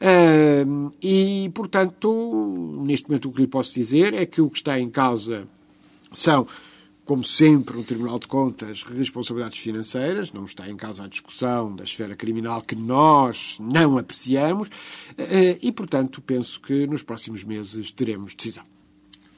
[0.00, 4.78] Uh, e, portanto, neste momento o que lhe posso dizer é que o que está
[4.78, 5.46] em causa
[6.12, 6.46] são
[7.10, 11.82] como sempre, no Tribunal de Contas, responsabilidades financeiras, não está em causa a discussão da
[11.82, 14.70] esfera criminal que nós não apreciamos,
[15.18, 18.64] eh, e, portanto, penso que nos próximos meses teremos decisão.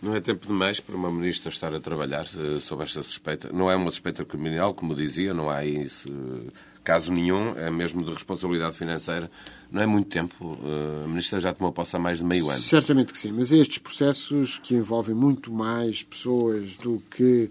[0.03, 3.51] Não é tempo demais para uma ministra estar a trabalhar uh, sobre esta suspeita.
[3.53, 8.03] Não é uma suspeita criminal, como dizia, não há isso, uh, caso nenhum, é mesmo
[8.03, 9.31] de responsabilidade financeira.
[9.71, 10.59] Não é muito tempo.
[10.61, 12.59] Uh, a ministra já tomou posse há mais de meio ano.
[12.59, 17.49] Certamente que sim, mas estes processos que envolvem muito mais pessoas do que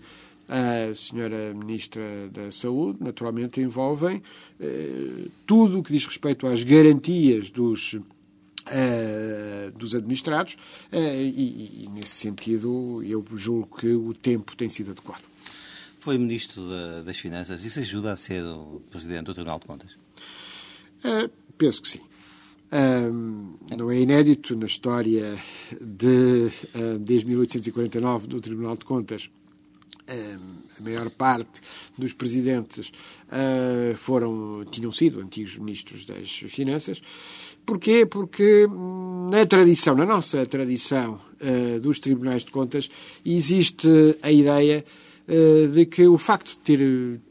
[0.50, 4.22] a senhora Ministra da Saúde, naturalmente envolvem
[5.46, 8.21] tudo o que diz respeito às garantias dos Uh,
[9.76, 15.24] dos administrados uh, e, e, nesse sentido, eu julgo que o tempo tem sido adequado.
[16.00, 17.64] Foi Ministro da, das Finanças.
[17.64, 19.92] Isso ajuda a ser o Presidente do Tribunal de Contas?
[21.04, 22.02] Uh, penso que sim.
[23.78, 25.38] não é inédito na história
[25.80, 26.50] de,
[27.00, 29.30] desde 1849 do Tribunal de Contas
[30.80, 31.62] a maior parte
[31.98, 32.92] dos presidentes
[33.96, 37.02] foram, tinham sido antigos ministros das Finanças
[37.66, 38.06] Porquê?
[38.06, 42.90] Porque hum, na tradição, na nossa tradição uh, dos tribunais de contas,
[43.26, 43.88] existe
[44.22, 44.84] a ideia
[45.28, 47.22] uh, de que o facto de ter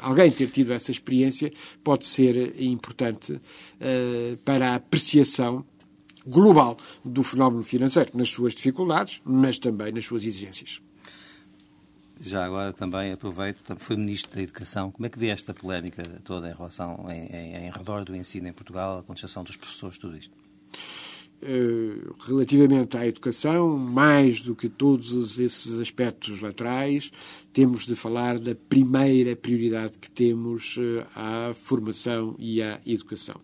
[0.00, 1.52] alguém ter tido essa experiência
[1.82, 5.64] pode ser importante uh, para a apreciação
[6.24, 10.80] global do fenómeno financeiro, nas suas dificuldades, mas também nas suas exigências.
[12.24, 14.92] Já agora também aproveito, foi Ministro da Educação.
[14.92, 18.46] Como é que vê esta polémica toda em relação, em, em, em redor do ensino
[18.46, 20.32] em Portugal, a contestação dos professores, tudo isto?
[21.42, 27.10] Uh, relativamente à educação, mais do que todos esses aspectos laterais,
[27.52, 33.40] temos de falar da primeira prioridade que temos uh, à formação e à educação.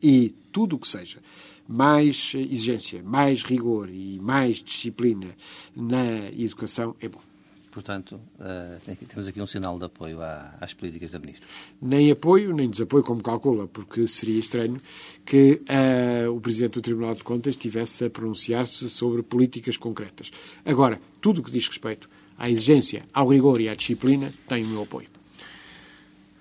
[0.00, 1.18] E tudo o que seja
[1.66, 5.34] mais exigência, mais rigor e mais disciplina
[5.74, 7.35] na educação é bom.
[7.76, 10.16] Portanto, uh, temos aqui um sinal de apoio
[10.58, 11.46] às políticas da Ministra.
[11.78, 14.80] Nem apoio, nem desapoio, como calcula, porque seria estranho
[15.26, 20.30] que uh, o Presidente do Tribunal de Contas estivesse a pronunciar-se sobre políticas concretas.
[20.64, 22.08] Agora, tudo o que diz respeito
[22.38, 25.08] à exigência, ao rigor e à disciplina tem o meu apoio.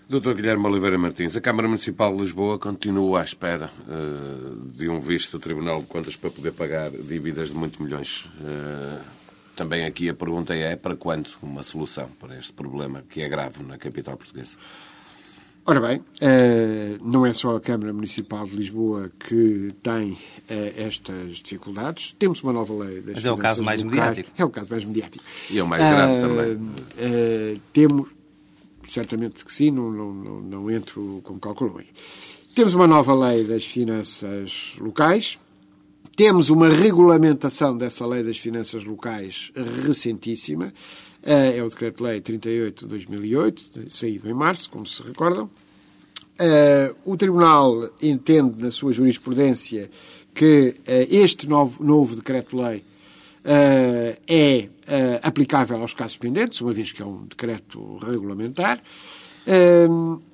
[0.07, 0.35] Dr.
[0.35, 5.37] Guilherme Oliveira Martins, a Câmara Municipal de Lisboa continua à espera uh, de um visto
[5.37, 8.23] do Tribunal de Contas para poder pagar dívidas de muitos milhões.
[8.39, 9.24] Uh,
[9.55, 13.63] também aqui a pergunta é para quando uma solução para este problema que é grave
[13.63, 14.57] na capital portuguesa?
[15.67, 20.15] Ora bem, eh, não é só a Câmara Municipal de Lisboa que tem
[20.47, 22.15] eh, estas dificuldades.
[22.19, 23.99] Temos uma nova lei das Mas é o caso mais locais.
[23.99, 24.31] mediático.
[24.37, 25.25] É o caso mais mediático.
[25.49, 26.53] E é o mais grave uh, também.
[26.53, 28.11] Uh, temos,
[28.87, 31.87] certamente que sim, não, não, não, não entro como calculo aí.
[32.53, 35.39] Temos uma nova lei das finanças locais,
[36.15, 39.51] temos uma regulamentação dessa lei das finanças locais
[39.85, 40.73] recentíssima.
[41.21, 45.49] Eh, é o Decreto-Lei 38 de 2008, saído em março, como se recordam.
[46.39, 49.89] Eh, o Tribunal entende, na sua jurisprudência,
[50.33, 52.83] que eh, este novo, novo Decreto-Lei
[54.27, 54.69] é
[55.21, 58.81] aplicável aos casos pendentes, uma vez que é um decreto regulamentar.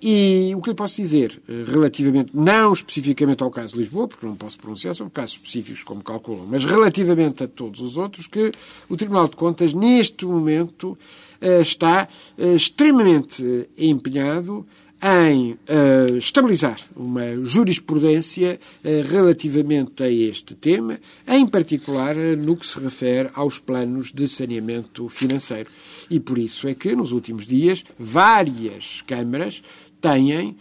[0.02, 4.26] E o que lhe posso dizer, eh, relativamente, não especificamente ao caso de Lisboa, porque
[4.26, 8.52] não posso pronunciar sobre casos específicos, como calculam, mas relativamente a todos os outros, que
[8.90, 10.98] o Tribunal de Contas, neste momento,
[11.42, 14.66] uh, está uh, extremamente empenhado
[15.02, 22.68] em uh, estabilizar uma jurisprudência uh, relativamente a este tema, em particular uh, no que
[22.68, 25.70] se refere aos planos de saneamento financeiro.
[26.10, 29.64] E por isso é que, nos últimos dias, várias câmaras
[30.00, 30.58] têm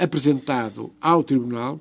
[0.00, 1.80] apresentado ao Tribunal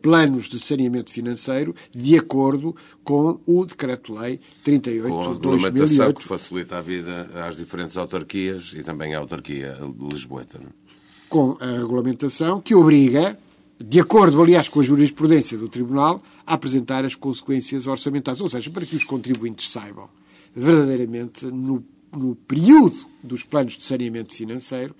[0.00, 5.42] planos de saneamento financeiro de acordo com o Decreto-Lei 38 de 2008.
[5.42, 9.78] Com a regulamentação que facilita a vida às diferentes autarquias e também à autarquia
[10.10, 10.58] lisboeta.
[10.58, 10.87] Não?
[11.28, 13.38] Com a regulamentação que obriga,
[13.80, 18.40] de acordo, aliás, com a jurisprudência do Tribunal, a apresentar as consequências orçamentais.
[18.40, 20.08] Ou seja, para que os contribuintes saibam
[20.54, 21.84] verdadeiramente, no,
[22.16, 24.94] no período dos planos de saneamento financeiro,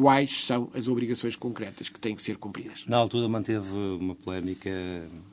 [0.00, 2.84] quais são as obrigações concretas que têm que ser cumpridas.
[2.86, 3.68] Na altura manteve
[4.00, 4.70] uma polémica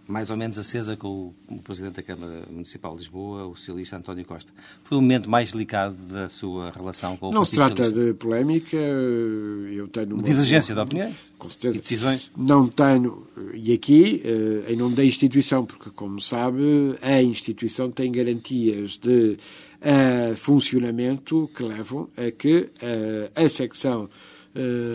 [0.05, 4.25] mais ou menos acesa com o Presidente da Câmara Municipal de Lisboa, o socialista António
[4.25, 4.51] Costa.
[4.83, 8.05] Foi o momento mais delicado da sua relação com o Não se trata Socialista.
[8.07, 10.15] de polémica, eu tenho...
[10.15, 11.15] Uma Divergência de opinião?
[11.37, 11.77] Com certeza.
[11.77, 12.31] E decisões?
[12.35, 18.11] Não tenho, e aqui, eh, em nome da instituição, porque, como sabe, a instituição tem
[18.11, 19.37] garantias de
[19.81, 24.09] uh, funcionamento que levam a que uh, a secção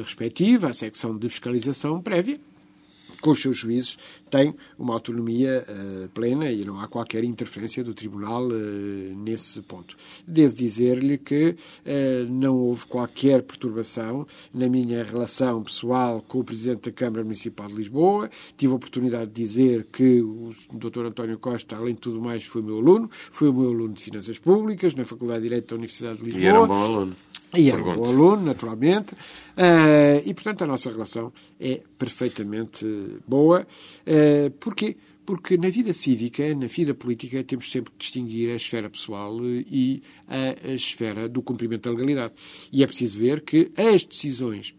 [0.03, 2.39] respectiva, a secção de fiscalização prévia,
[3.21, 3.99] com os seus juízes,
[4.33, 8.51] tem uma autonomia uh, plena e não há qualquer interferência do Tribunal uh,
[9.15, 9.95] nesse ponto.
[10.27, 16.89] Devo dizer-lhe que uh, não houve qualquer perturbação na minha relação pessoal com o Presidente
[16.89, 18.31] da Câmara Municipal de Lisboa.
[18.57, 21.05] Tive a oportunidade de dizer que o Dr.
[21.05, 24.39] António Costa, além de tudo mais, foi meu aluno, foi o meu aluno de Finanças
[24.39, 26.43] Públicas na Faculdade de Direito da Universidade de Lisboa.
[26.43, 27.17] E era um bom aluno.
[27.55, 29.15] E era um bom aluno, naturalmente.
[30.25, 31.31] E, portanto, a nossa relação
[31.61, 32.87] é perfeitamente
[33.29, 33.67] boa.
[34.23, 34.97] Uh, porquê?
[35.25, 40.03] Porque na vida cívica, na vida política, temos sempre que distinguir a esfera pessoal e
[40.27, 42.35] a, a esfera do cumprimento da legalidade.
[42.73, 44.75] E é preciso ver que as decisões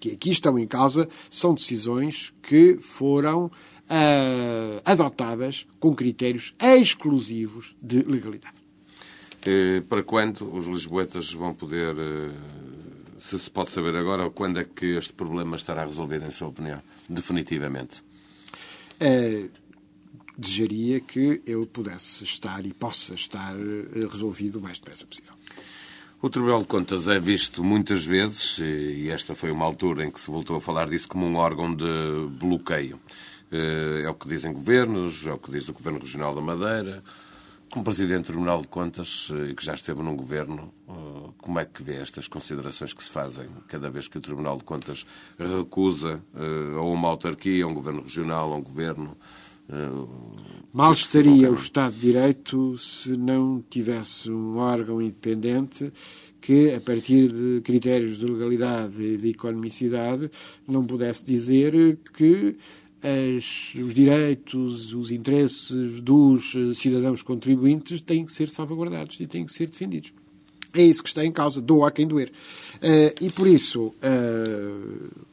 [0.00, 8.02] que aqui estão em causa são decisões que foram uh, adotadas com critérios exclusivos de
[8.02, 8.58] legalidade.
[9.46, 12.30] Eh, para quando os lisboetas vão poder, eh,
[13.18, 16.82] se se pode saber agora, quando é que este problema estará resolvido, em sua opinião,
[17.08, 18.02] definitivamente?
[19.00, 19.48] É,
[20.36, 23.54] desejaria que ele pudesse estar e possa estar
[24.10, 25.32] resolvido o mais depressa possível.
[26.20, 30.20] O Tribunal de Contas é visto muitas vezes, e esta foi uma altura em que
[30.20, 31.84] se voltou a falar disso como um órgão de
[32.32, 33.00] bloqueio.
[33.50, 37.04] É o que dizem governos, é o que diz o Governo Regional da Madeira,
[37.70, 41.58] como Presidente do Tribunal de Contas eh, e que já esteve num governo, eh, como
[41.58, 45.06] é que vê estas considerações que se fazem cada vez que o Tribunal de Contas
[45.38, 49.16] recusa eh, a uma autarquia, a um governo regional, a um governo?
[50.72, 55.92] Mal estaria o Estado de Direito se não tivesse um órgão independente
[56.40, 60.30] que, a partir de critérios de legalidade e de economicidade,
[60.66, 62.56] não pudesse dizer que
[63.02, 69.44] as, os direitos, os interesses dos eh, cidadãos contribuintes têm que ser salvaguardados e têm
[69.44, 70.12] que ser defendidos.
[70.74, 72.30] É isso que está em causa, doa a quem doer.
[72.76, 75.24] Uh, e por isso, uh,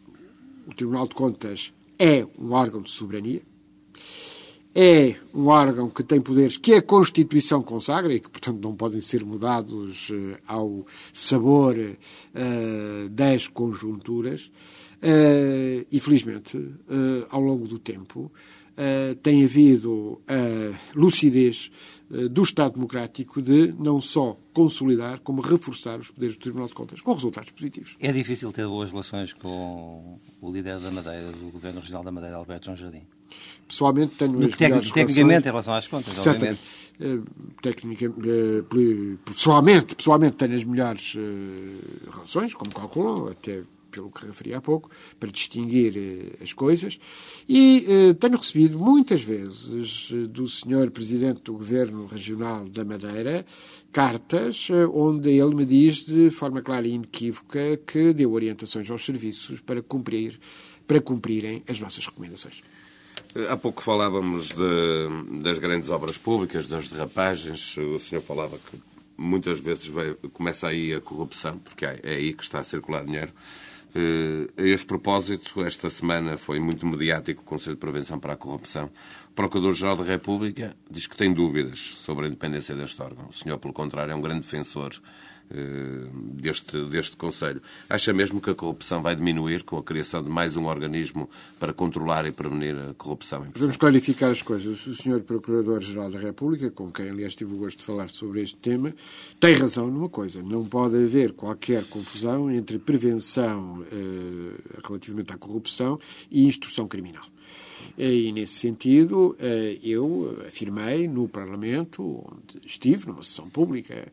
[0.67, 3.41] o Tribunal de Contas é um órgão de soberania,
[4.73, 8.99] é um órgão que tem poderes que a Constituição consagra e que, portanto, não podem
[9.01, 11.75] ser mudados uh, ao sabor
[13.11, 14.51] das conjunturas.
[15.01, 18.31] Uh, e, felizmente, uh, ao longo do tempo,
[18.71, 21.71] uh, tem havido a lucidez
[22.29, 27.01] do Estado Democrático de não só consolidar, como reforçar os poderes do Tribunal de Contas,
[27.01, 27.97] com resultados positivos.
[27.99, 32.37] É difícil ter boas relações com o líder da Madeira, do Governo Regional da Madeira,
[32.37, 33.01] Alberto João Jardim?
[33.67, 36.61] Pessoalmente tenho as tec Tecnicamente, relações, em relação às contas, certamente.
[37.73, 39.19] obviamente.
[39.25, 41.17] pessoalmente, pessoalmente tenho as melhores
[42.13, 43.63] relações, como calculam, até
[43.95, 46.99] pelo que referi há pouco, para distinguir eh, as coisas.
[47.47, 50.91] E eh, tenho recebido muitas vezes eh, do Sr.
[50.91, 53.45] Presidente do Governo Regional da Madeira
[53.91, 59.61] cartas onde ele me diz de forma clara e inequívoca que deu orientações aos serviços
[59.61, 60.37] para cumprir
[60.85, 62.61] para cumprirem as nossas recomendações.
[63.49, 67.77] Há pouco falávamos de, das grandes obras públicas, das derrapagens.
[67.77, 68.77] O senhor falava que
[69.17, 69.91] muitas vezes
[70.33, 73.31] começa aí a corrupção, porque é, é aí que está a circular dinheiro.
[73.95, 78.35] Uh, a este propósito, esta semana foi muito mediático o Conselho de Prevenção para a
[78.35, 78.89] Corrupção.
[79.35, 83.27] Procurador-Geral da República diz que tem dúvidas sobre a independência deste órgão.
[83.29, 84.93] O senhor, pelo contrário, é um grande defensor
[85.51, 87.61] uh, deste, deste Conselho.
[87.89, 91.29] Acha mesmo que a corrupção vai diminuir com a criação de mais um organismo
[91.59, 93.43] para controlar e prevenir a corrupção?
[93.51, 94.87] Podemos clarificar as coisas.
[94.87, 98.55] O senhor Procurador-Geral da República, com quem, aliás, tive o gosto de falar sobre este
[98.55, 98.93] tema,
[99.37, 100.41] tem razão numa coisa.
[100.41, 105.99] Não pode haver qualquer confusão entre prevenção uh, relativamente à corrupção
[106.31, 107.25] e instrução criminal.
[107.97, 114.07] E, nesse sentido, uh, eu afirmei no Parlamento, onde estive, numa sessão pública,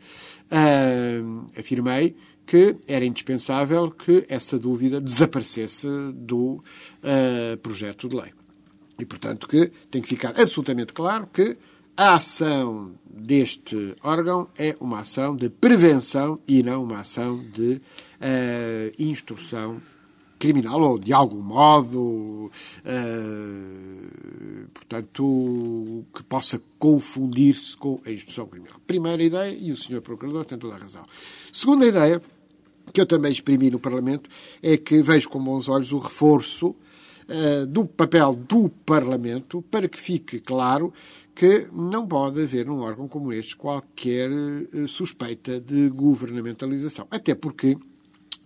[0.50, 6.62] uh, afirmei que era indispensável que essa dúvida desaparecesse do
[7.62, 8.32] projeto de lei.
[8.98, 11.56] E, portanto, que tem que ficar absolutamente claro que
[11.96, 18.92] a ação deste órgão é uma ação de prevenção e não uma ação de uh,
[18.98, 19.80] instrução
[20.42, 22.50] criminal ou de algum modo, uh,
[24.74, 28.80] portanto, que possa confundir-se com a instrução criminal.
[28.84, 30.00] Primeira ideia, e o Sr.
[30.00, 31.04] Procurador tem toda a razão.
[31.52, 32.20] Segunda ideia,
[32.92, 34.28] que eu também exprimi no Parlamento,
[34.60, 39.96] é que vejo com bons olhos o reforço uh, do papel do Parlamento para que
[40.00, 40.92] fique claro
[41.36, 47.06] que não pode haver num órgão como este qualquer uh, suspeita de governamentalização.
[47.12, 47.78] Até porque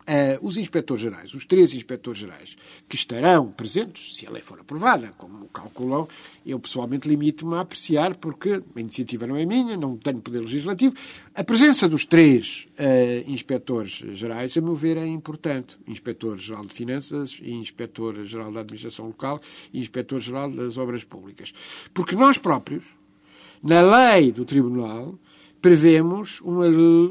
[0.08, 2.56] Uh, os inspectores gerais, os três inspectores gerais,
[2.88, 6.06] que estarão presentes, se a lei for aprovada, como calculam,
[6.46, 10.94] eu pessoalmente limito-me a apreciar, porque a iniciativa não é minha, não tenho poder legislativo.
[11.34, 15.76] A presença dos três uh, inspectores gerais, a meu ver, é importante.
[15.88, 19.40] Inspetor-Geral de Finanças, Inspetor-Geral da Administração Local
[19.72, 21.52] e Inspetor-Geral das Obras Públicas.
[21.92, 22.84] Porque nós próprios,
[23.60, 25.18] na lei do Tribunal,
[25.60, 26.66] prevemos uma,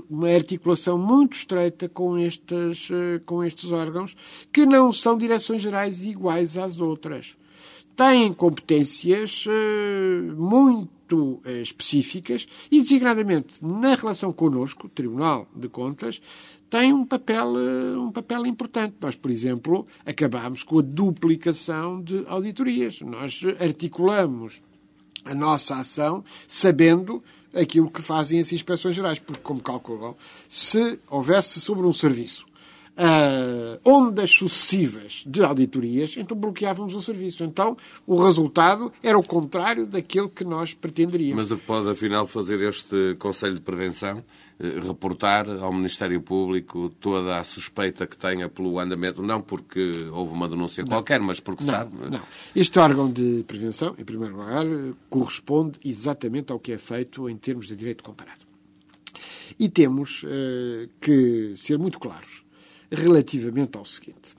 [0.10, 4.16] uma articulação muito estreita com estes, eh, com estes órgãos,
[4.52, 7.38] que não são direções gerais iguais às outras.
[7.96, 16.22] Têm competências eh, muito eh, específicas e, designadamente, na relação connosco, Tribunal de Contas,
[16.70, 17.54] tem um papel,
[17.98, 18.96] um papel importante.
[19.00, 23.00] Nós, por exemplo, acabamos com a duplicação de auditorias.
[23.02, 24.62] Nós articulamos
[25.26, 27.24] a nossa ação sabendo
[27.56, 30.16] aquilo que fazem as inspeções gerais, porque, como calculam,
[30.50, 32.46] se houvesse sobre um serviço
[32.98, 37.44] uh, ondas sucessivas de auditorias, então bloqueávamos o serviço.
[37.44, 37.76] Então,
[38.06, 41.44] o resultado era o contrário daquilo que nós pretenderíamos.
[41.44, 44.24] Mas o que pode, afinal, fazer este Conselho de Prevenção?
[44.58, 50.32] Eh, reportar ao Ministério Público toda a suspeita que tenha pelo andamento, não porque houve
[50.32, 50.90] uma denúncia não.
[50.90, 51.92] qualquer, mas porque não, sabe.
[52.10, 52.22] Não.
[52.56, 54.66] Este órgão de prevenção, em primeiro lugar,
[55.10, 58.46] corresponde exatamente ao que é feito em termos de direito comparado.
[59.60, 62.45] E temos uh, que ser muito claros
[62.92, 64.36] relativamente ao seguinte.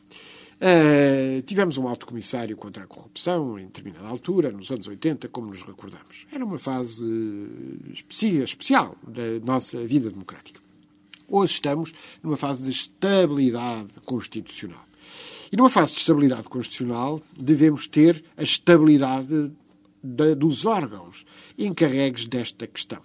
[0.57, 5.49] Uh, tivemos um alto comissário contra a corrupção em determinada altura, nos anos 80, como
[5.49, 6.27] nos recordamos.
[6.33, 7.07] Era uma fase
[7.93, 10.61] especial da nossa vida democrática.
[11.29, 11.93] Hoje estamos
[12.23, 14.87] numa fase de estabilidade constitucional.
[15.53, 19.53] E numa fase de estabilidade constitucional devemos ter a estabilidade
[20.03, 21.27] de, dos órgãos
[21.59, 23.03] encarregues desta questão.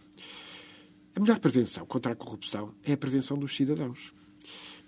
[1.15, 4.13] A melhor prevenção contra a corrupção é a prevenção dos cidadãos.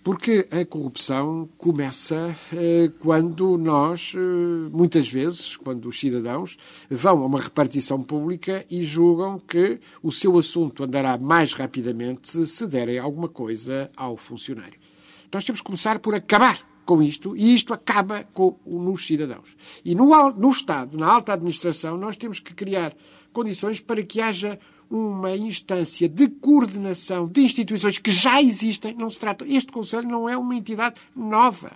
[0.03, 6.57] Porque a corrupção começa eh, quando nós, eh, muitas vezes, quando os cidadãos
[6.89, 12.67] vão a uma repartição pública e julgam que o seu assunto andará mais rapidamente se
[12.67, 14.77] derem alguma coisa ao funcionário.
[15.33, 19.55] Nós temos que começar por acabar com isto e isto acaba com, nos cidadãos.
[19.83, 22.93] E no, no Estado, na alta administração, nós temos que criar
[23.31, 24.59] condições para que haja
[24.89, 28.93] uma instância de coordenação de instituições que já existem.
[28.93, 29.45] Não se trata.
[29.47, 31.71] Este Conselho não é uma entidade nova.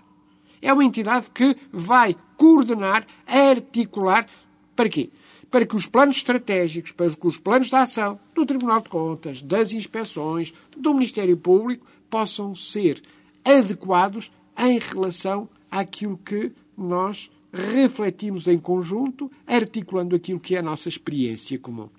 [0.62, 4.28] É uma entidade que vai coordenar, articular.
[4.76, 5.10] Para quê?
[5.50, 9.42] Para que os planos estratégicos, para que os planos de ação do Tribunal de Contas,
[9.42, 13.02] das inspeções, do Ministério Público possam ser
[13.44, 20.90] adequados em relação àquilo que nós refletimos em conjunto, articulando aquilo que é a nossa
[20.90, 21.90] experiência comum.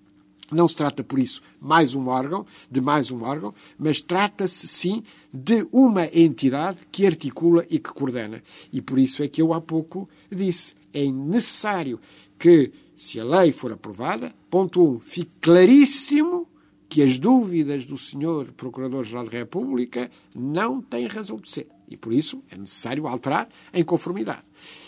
[0.50, 5.02] Não se trata, por isso, mais um órgão, de mais um órgão, mas trata-se, sim,
[5.32, 8.42] de uma entidade que articula e que coordena.
[8.72, 12.00] E por isso é que eu há pouco disse, é necessário
[12.38, 16.48] que, se a lei for aprovada, ponto um, fique claríssimo
[16.88, 18.50] que as dúvidas do Sr.
[18.56, 21.68] Procurador-Geral da República não têm razão de ser.
[21.90, 24.42] E por isso é necessário alterar em conformidade.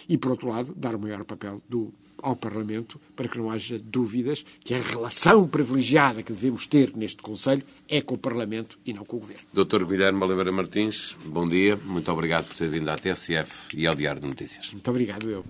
[0.09, 1.93] E, por outro lado, dar o maior papel do
[2.23, 7.23] ao Parlamento para que não haja dúvidas que a relação privilegiada que devemos ter neste
[7.23, 9.45] Conselho é com o Parlamento e não com o Governo.
[9.53, 9.85] Dr.
[9.85, 11.77] Guilherme Oliveira Martins, bom dia.
[11.77, 14.71] Muito obrigado por ter vindo à TSF e ao Diário de Notícias.
[14.73, 15.45] Muito obrigado, eu.